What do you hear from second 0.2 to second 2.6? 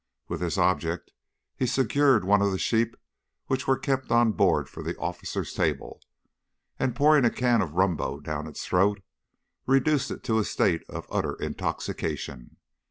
With this object he secured one of the